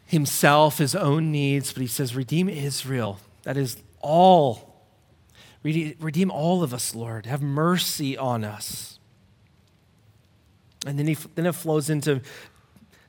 [0.06, 3.20] himself, his own needs, but he says, Redeem Israel.
[3.44, 4.86] That is all.
[5.62, 7.26] Redeem all of us, Lord.
[7.26, 8.98] Have mercy on us.
[10.86, 12.22] And then, he, then it flows into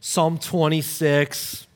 [0.02, 1.66] Psalm 26.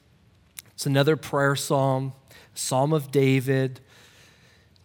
[0.73, 2.15] It's another prayer psalm,
[2.55, 3.81] Psalm of David.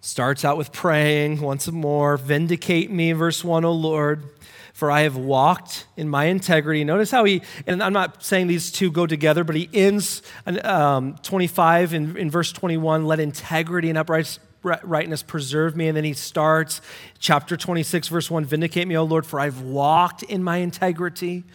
[0.02, 2.18] Starts out with praying once more.
[2.18, 4.26] Vindicate me, verse 1, O Lord,
[4.74, 6.84] for I have walked in my integrity.
[6.84, 11.16] Notice how he, and I'm not saying these two go together, but he ends um,
[11.24, 15.88] 25 in, in verse 21 let integrity and uprightness preserve me.
[15.88, 16.82] And then he starts
[17.20, 21.46] chapter 26, verse 1 Vindicate me, O Lord, for I've walked in my integrity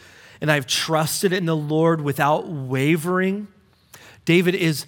[0.40, 3.48] and I've trusted in the Lord without wavering.
[4.24, 4.86] David is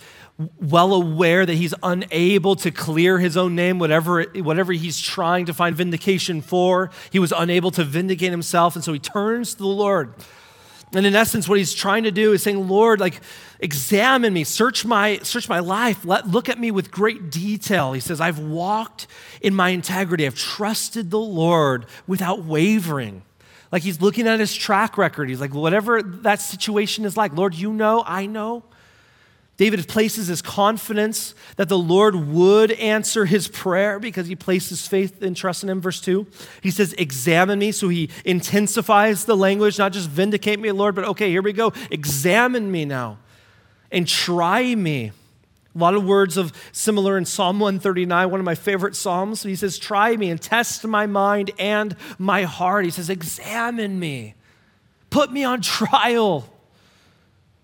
[0.61, 5.55] well aware that he's unable to clear his own name, whatever, whatever he's trying to
[5.55, 6.91] find vindication for.
[7.11, 10.15] He was unable to vindicate himself, and so he turns to the Lord.
[10.95, 13.21] And in essence, what he's trying to do is saying, Lord, like,
[13.59, 17.93] examine me, search my, search my life, Let, look at me with great detail.
[17.93, 19.07] He says, I've walked
[19.41, 23.23] in my integrity, I've trusted the Lord without wavering.
[23.73, 25.29] Like he's looking at his track record.
[25.29, 28.63] He's like, whatever that situation is like, Lord, you know, I know.
[29.57, 35.23] David places his confidence that the Lord would answer his prayer because he places faith
[35.23, 35.81] and trust in him.
[35.81, 36.27] Verse 2,
[36.63, 37.73] he says, Examine me.
[37.73, 41.73] So he intensifies the language, not just vindicate me, Lord, but okay, here we go.
[41.91, 43.19] Examine me now
[43.91, 45.13] and try me.
[45.77, 49.43] A lot of words of similar in Psalm 139, one of my favorite Psalms.
[49.43, 52.87] He says, Try me and test my mind and my heart.
[52.87, 54.35] He says, Examine me,
[55.11, 56.51] put me on trial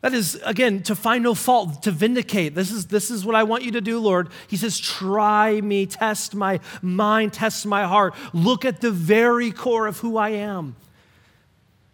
[0.02, 2.56] that is, again, to find no fault, to vindicate.
[2.56, 4.30] This is, this is what I want you to do, Lord.
[4.48, 8.14] He says, Try me, test my mind, test my heart.
[8.32, 10.74] Look at the very core of who I am.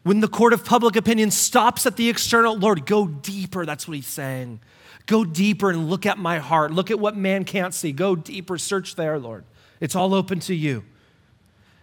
[0.05, 3.67] When the court of public opinion stops at the external, Lord, go deeper.
[3.67, 4.61] That's what he's saying.
[5.09, 6.71] Go deeper and look at my heart.
[6.71, 7.93] Look at what man can't see.
[7.93, 8.59] Go deeper.
[8.59, 9.45] Search there, Lord.
[9.81, 10.85] It's all open to you.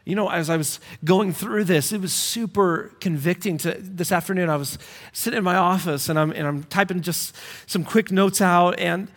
[0.06, 3.58] You know, as I was going through this, it was super convicting.
[3.58, 4.78] To this afternoon, I was
[5.12, 7.36] sitting in my office and I'm and I'm typing just
[7.66, 9.08] some quick notes out and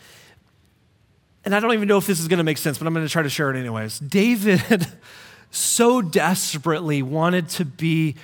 [1.45, 3.07] and I don't even know if this is going to make sense, but I'm going
[3.07, 3.99] to try to share it anyways.
[3.99, 4.87] David
[5.51, 8.17] so desperately wanted to be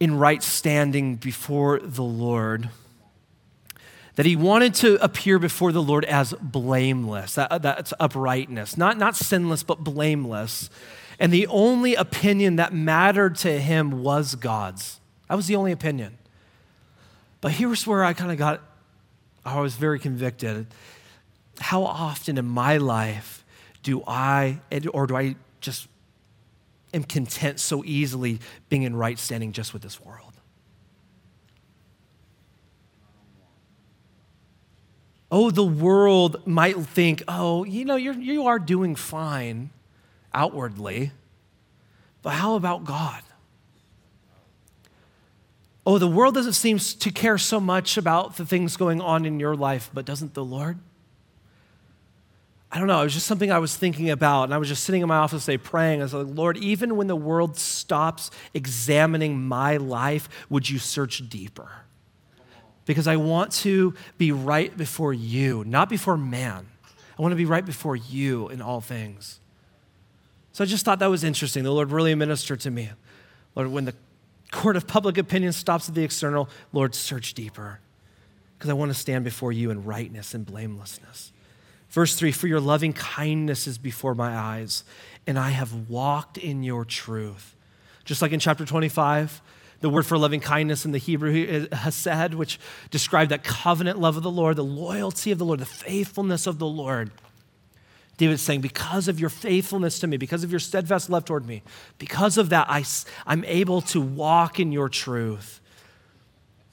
[0.00, 2.70] in right standing before the Lord
[4.16, 7.34] that he wanted to appear before the Lord as blameless.
[7.34, 10.68] That, uh, that's uprightness, not, not sinless, but blameless.
[11.18, 15.00] And the only opinion that mattered to him was God's.
[15.28, 16.18] That was the only opinion.
[17.40, 18.62] But here's where I kind of got,
[19.44, 20.66] I was very convicted.
[21.60, 23.44] How often in my life
[23.82, 24.60] do I,
[24.92, 25.88] or do I just
[26.92, 30.25] am content so easily being in right standing just with this world?
[35.38, 39.68] Oh, the world might think, oh, you know, you're, you are doing fine
[40.32, 41.10] outwardly,
[42.22, 43.22] but how about God?
[45.84, 49.38] Oh, the world doesn't seem to care so much about the things going on in
[49.38, 50.78] your life, but doesn't the Lord?
[52.72, 53.02] I don't know.
[53.02, 54.44] It was just something I was thinking about.
[54.44, 56.00] And I was just sitting in my office today praying.
[56.00, 61.28] I was like, Lord, even when the world stops examining my life, would you search
[61.28, 61.70] deeper?
[62.86, 66.66] Because I want to be right before you, not before man.
[67.18, 69.40] I want to be right before you in all things.
[70.52, 71.64] So I just thought that was interesting.
[71.64, 72.90] The Lord really ministered to me.
[73.54, 73.94] Lord, when the
[74.52, 77.80] court of public opinion stops at the external, Lord, search deeper
[78.56, 81.32] because I want to stand before you in rightness and blamelessness.
[81.90, 84.84] Verse 3 For your loving kindness is before my eyes,
[85.26, 87.54] and I have walked in your truth.
[88.04, 89.42] Just like in chapter 25,
[89.80, 92.58] the word for loving kindness in the Hebrew is uh, hesed, which
[92.90, 96.58] described that covenant love of the Lord, the loyalty of the Lord, the faithfulness of
[96.58, 97.10] the Lord.
[98.16, 101.62] David's saying, Because of your faithfulness to me, because of your steadfast love toward me,
[101.98, 102.84] because of that, I,
[103.26, 105.60] I'm able to walk in your truth.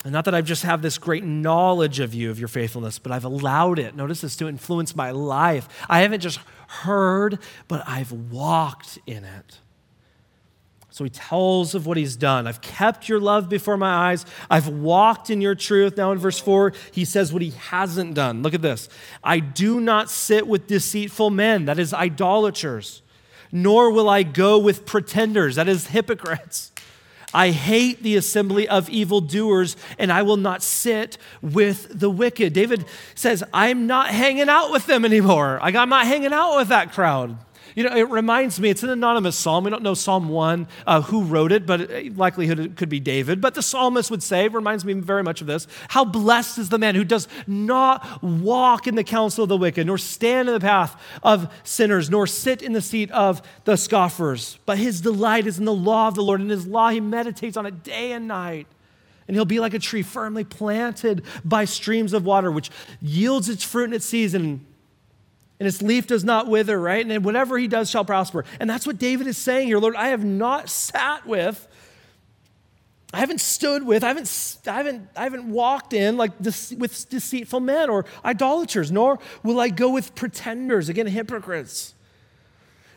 [0.04, 3.12] And not that I just have this great knowledge of you, of your faithfulness, but
[3.12, 5.68] I've allowed it, notice this, to influence my life.
[5.90, 9.60] I haven't just heard, but I've walked in it.
[10.94, 12.46] So he tells of what he's done.
[12.46, 14.28] I've kept your love before my eyes.
[14.48, 15.98] I've walked in your truth.
[15.98, 18.44] Now in verse 4, he says what he hasn't done.
[18.44, 18.90] Look at this.
[19.24, 23.02] I do not sit with deceitful men, that is, idolaters,
[23.52, 26.72] nor will I go with pretenders, that is, hypocrites.
[27.34, 32.54] I hate the assembly of evildoers, and I will not sit with the wicked.
[32.54, 35.58] David says, I'm not hanging out with them anymore.
[35.60, 37.36] I'm not hanging out with that crowd.
[37.76, 39.64] You know, it reminds me, it's an anonymous psalm.
[39.64, 43.42] We don't know Psalm 1, uh, who wrote it, but likelihood it could be David.
[43.42, 46.78] But the psalmist would say, reminds me very much of this, how blessed is the
[46.78, 50.60] man who does not walk in the counsel of the wicked, nor stand in the
[50.60, 54.60] path of sinners, nor sit in the seat of the scoffers.
[54.66, 56.42] But his delight is in the law of the Lord.
[56.42, 58.68] In his law, he meditates on it day and night.
[59.28, 62.70] And he'll be like a tree firmly planted by streams of water, which
[63.02, 64.66] yields its fruit in its season
[65.64, 67.08] and its leaf does not wither, right?
[67.08, 68.44] And whatever he does shall prosper.
[68.60, 69.80] And that's what David is saying here.
[69.80, 71.66] Lord, I have not sat with,
[73.14, 77.08] I haven't stood with, I haven't, I haven't, I haven't walked in like this, with
[77.08, 81.94] deceitful men or idolaters, nor will I go with pretenders, again, hypocrites.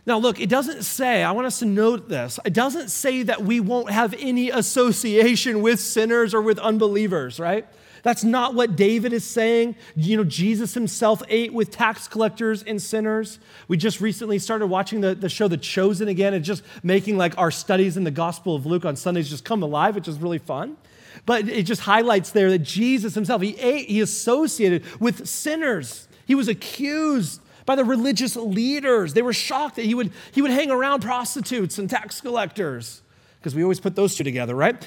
[0.04, 3.44] Now, look, it doesn't say, I want us to note this, it doesn't say that
[3.44, 7.64] we won't have any association with sinners or with unbelievers, right?
[8.06, 9.74] That's not what David is saying.
[9.96, 13.40] You know, Jesus himself ate with tax collectors and sinners.
[13.66, 17.36] We just recently started watching the, the show The Chosen again and just making like
[17.36, 20.38] our studies in the Gospel of Luke on Sundays just come alive, which is really
[20.38, 20.76] fun.
[21.24, 26.06] But it just highlights there that Jesus himself, he ate, he associated with sinners.
[26.26, 29.14] He was accused by the religious leaders.
[29.14, 33.02] They were shocked that he would, he would hang around prostitutes and tax collectors,
[33.40, 34.86] because we always put those two together, right?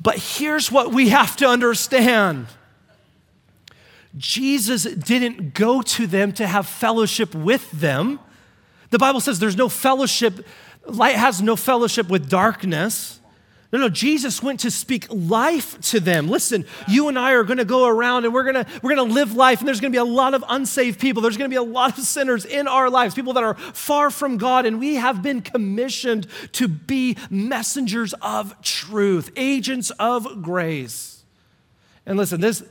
[0.00, 2.46] But here's what we have to understand
[4.16, 8.18] Jesus didn't go to them to have fellowship with them.
[8.90, 10.44] The Bible says there's no fellowship,
[10.84, 13.19] light has no fellowship with darkness.
[13.72, 16.28] No, no, Jesus went to speak life to them.
[16.28, 19.08] Listen, you and I are going to go around and we're going to we're going
[19.08, 21.22] to live life and there's going to be a lot of unsaved people.
[21.22, 24.10] There's going to be a lot of sinners in our lives, people that are far
[24.10, 31.24] from God and we have been commissioned to be messengers of truth, agents of grace.
[32.06, 32.64] And listen, this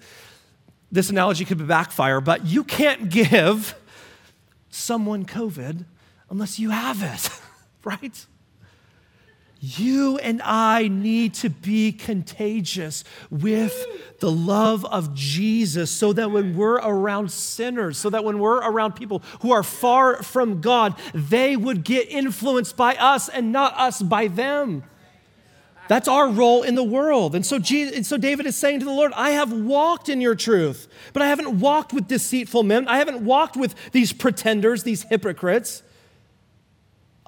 [0.92, 3.74] this analogy could be backfire, but you can't give
[4.70, 5.86] someone COVID
[6.30, 7.30] unless you have it,
[7.86, 8.26] right?
[9.62, 16.56] You and I need to be contagious with the love of Jesus so that when
[16.56, 21.58] we're around sinners, so that when we're around people who are far from God, they
[21.58, 24.84] would get influenced by us and not us by them.
[25.90, 27.36] That's our role in the world.
[27.36, 30.22] And so, Jesus, and so David is saying to the Lord, I have walked in
[30.22, 32.88] your truth, but I haven't walked with deceitful men.
[32.88, 35.82] I haven't walked with these pretenders, these hypocrites.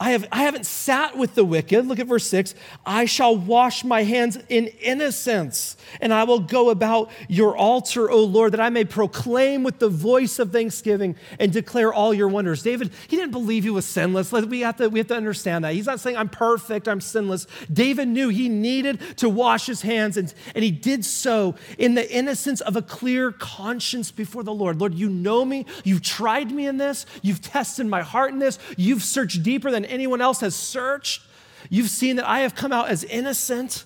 [0.01, 1.85] I, have, I haven't sat with the wicked.
[1.85, 2.55] Look at verse 6.
[2.87, 8.23] I shall wash my hands in innocence, and I will go about your altar, O
[8.23, 12.63] Lord, that I may proclaim with the voice of thanksgiving and declare all your wonders.
[12.63, 14.31] David, he didn't believe he was sinless.
[14.31, 15.75] We have to, we have to understand that.
[15.75, 17.45] He's not saying, I'm perfect, I'm sinless.
[17.71, 22.11] David knew he needed to wash his hands, and, and he did so in the
[22.11, 24.79] innocence of a clear conscience before the Lord.
[24.79, 25.67] Lord, you know me.
[25.83, 27.05] You've tried me in this.
[27.21, 28.57] You've tested my heart in this.
[28.77, 31.21] You've searched deeper than anyone else has searched.
[31.69, 33.85] You've seen that I have come out as innocent.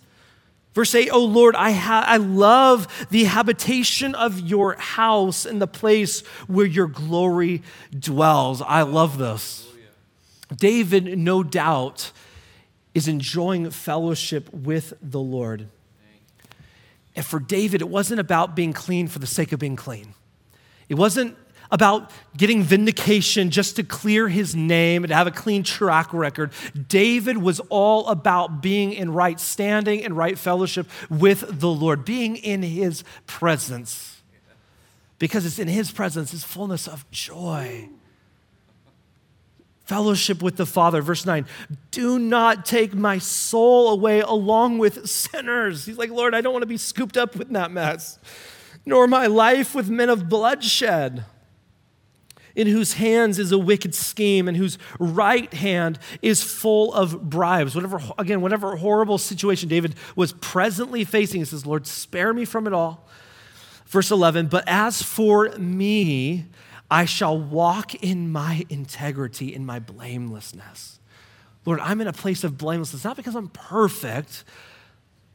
[0.73, 5.67] Verse 8, oh Lord, I, ha- I love the habitation of your house and the
[5.67, 7.63] place where your glory
[7.97, 8.61] dwells.
[8.61, 9.67] I love this.
[10.55, 12.11] David, no doubt,
[12.93, 15.67] is enjoying fellowship with the Lord.
[17.15, 20.13] And for David, it wasn't about being clean for the sake of being clean.
[20.89, 21.37] It wasn't
[21.71, 26.51] about getting vindication just to clear his name and to have a clean track record.
[26.87, 32.35] David was all about being in right standing and right fellowship with the Lord, being
[32.35, 34.21] in his presence.
[35.17, 37.89] Because it's in his presence, his fullness of joy.
[39.85, 41.01] Fellowship with the Father.
[41.01, 41.45] Verse 9,
[41.91, 45.85] do not take my soul away along with sinners.
[45.85, 48.19] He's like, Lord, I don't want to be scooped up with that mess,
[48.85, 51.25] nor my life with men of bloodshed
[52.55, 57.75] in whose hands is a wicked scheme and whose right hand is full of bribes.
[57.75, 62.65] Whatever, again, whatever horrible situation David was presently facing, he says, Lord, spare me from
[62.67, 63.07] it all.
[63.87, 66.45] Verse 11, but as for me,
[66.89, 70.99] I shall walk in my integrity, in my blamelessness.
[71.65, 74.43] Lord, I'm in a place of blamelessness, not because I'm perfect,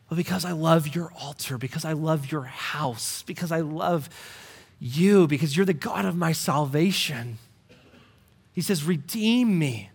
[0.08, 4.08] but because I love your altar, because I love your house, because I love
[4.80, 7.38] you because you're the God of my salvation.
[8.52, 9.90] He says, Redeem me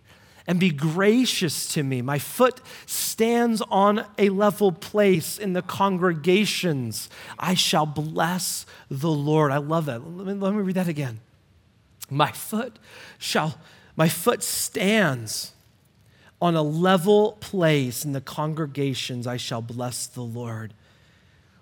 [0.46, 2.00] and be gracious to me.
[2.00, 7.10] My foot stands on a level place in the congregations.
[7.38, 9.50] I shall bless the Lord.
[9.50, 10.06] I love that.
[10.06, 11.20] Let me, let me read that again.
[12.08, 12.78] My foot
[13.18, 13.58] shall,
[13.96, 15.52] my foot stands
[16.40, 19.26] on a level place in the congregations.
[19.26, 20.74] I shall bless the Lord.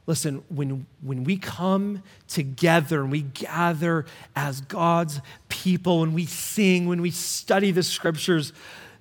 [0.07, 4.05] Listen, when, when we come together and we gather
[4.37, 8.53] as God's people, and we sing, when we study the scriptures,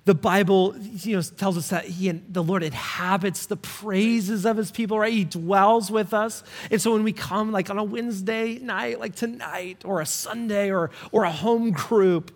[0.06, 4.70] the Bible you know, tells us that he, the Lord inhabits the praises of his
[4.70, 5.12] people, right?
[5.12, 6.42] He dwells with us.
[6.70, 10.70] And so when we come, like on a Wednesday night, like tonight, or a Sunday,
[10.70, 12.32] or, or a home group,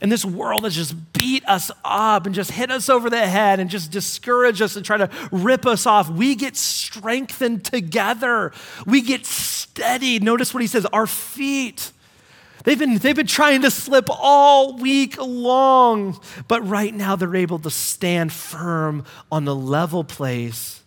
[0.00, 3.60] and this world has just beat us up and just hit us over the head
[3.60, 6.08] and just discourage us and try to rip us off.
[6.08, 8.52] We get strengthened together.
[8.86, 10.18] We get steady.
[10.18, 11.92] Notice what he says our feet.
[12.64, 17.58] They've been, they've been trying to slip all week long, but right now they're able
[17.60, 20.82] to stand firm on the level place.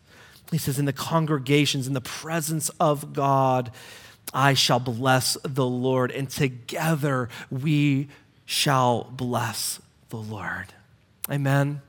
[0.51, 3.71] He says, in the congregations, in the presence of God,
[4.33, 8.09] I shall bless the Lord, and together we
[8.45, 9.79] shall bless
[10.09, 10.67] the Lord.
[11.29, 11.81] Amen.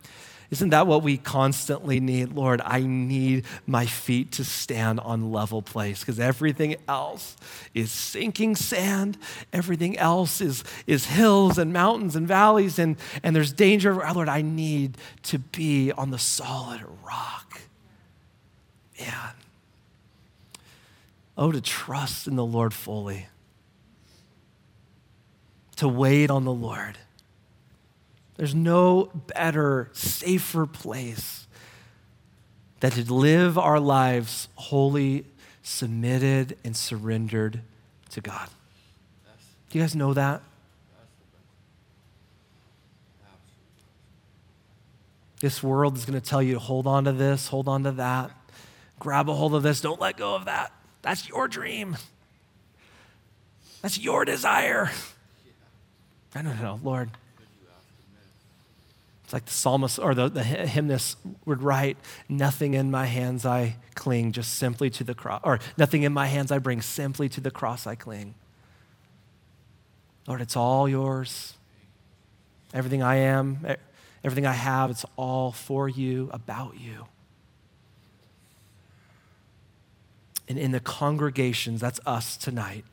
[0.51, 2.33] Isn't that what we constantly need?
[2.33, 7.37] Lord, I need my feet to stand on level place because everything else
[7.75, 9.19] is sinking sand.
[9.53, 14.07] Everything else is, is hills and mountains and valleys, and, and there's danger.
[14.07, 17.61] Oh, Lord, I need to be on the solid rock.
[19.01, 19.31] Man.
[21.37, 23.27] Oh, to trust in the Lord fully
[25.77, 26.99] to wait on the Lord.
[28.37, 31.47] There's no better, safer place
[32.81, 35.25] than to live our lives wholly
[35.63, 37.61] submitted and surrendered
[38.11, 38.49] to God.
[39.71, 40.43] Do you guys know that?
[45.41, 47.93] This world is going to tell you to hold on to this, hold on to
[47.93, 48.31] that,
[48.99, 50.73] grab a hold of this, don't let go of that.
[51.03, 51.97] That's your dream.
[53.83, 54.91] That's your desire.
[56.35, 57.11] I don't know, Lord.
[59.25, 61.17] It's like the psalmist or the, the hymnist
[61.47, 61.97] would write,
[62.29, 66.27] Nothing in my hands I cling, just simply to the cross, or nothing in my
[66.27, 68.35] hands I bring, simply to the cross I cling.
[70.27, 71.55] Lord, it's all yours.
[72.75, 73.65] Everything I am,
[74.23, 77.07] everything I have, it's all for you, about you.
[80.49, 82.85] And in the congregations, that's us tonight,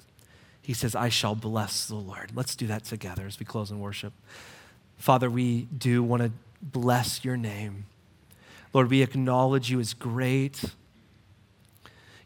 [0.71, 2.31] he says, I shall bless the Lord.
[2.33, 4.13] Let's do that together as we close in worship.
[4.95, 7.87] Father, we do want to bless your name.
[8.71, 10.63] Lord, we acknowledge you as great.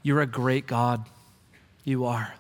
[0.04, 1.08] You're a great God.
[1.84, 2.36] You are.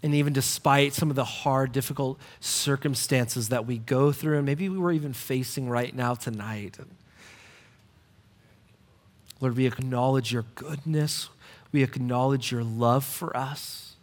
[0.00, 4.68] And even despite some of the hard, difficult circumstances that we go through, and maybe
[4.68, 6.78] we were even facing right now tonight,
[9.40, 11.30] Lord, we acknowledge your goodness.
[11.72, 13.96] We acknowledge your love for us.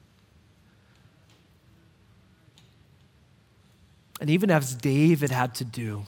[4.22, 6.05] And even as David had to do,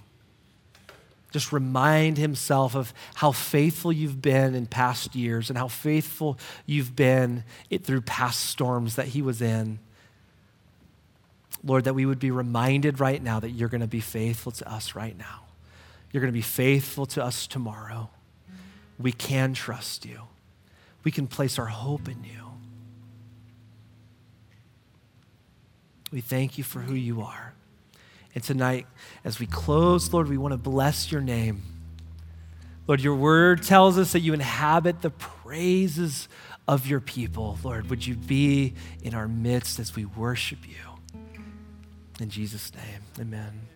[1.31, 6.95] just remind himself of how faithful you've been in past years and how faithful you've
[6.95, 7.43] been
[7.83, 9.79] through past storms that he was in.
[11.61, 14.71] Lord, that we would be reminded right now that you're going to be faithful to
[14.71, 15.41] us right now.
[16.13, 18.09] You're going to be faithful to us tomorrow.
[18.97, 20.21] We can trust you.
[21.05, 22.31] We can place our hope in you.
[26.11, 27.53] We thank you for who you are.
[28.33, 28.87] And tonight,
[29.23, 31.63] as we close, Lord, we want to bless your name.
[32.87, 36.27] Lord, your word tells us that you inhabit the praises
[36.67, 37.57] of your people.
[37.63, 41.21] Lord, would you be in our midst as we worship you?
[42.19, 43.74] In Jesus' name, amen.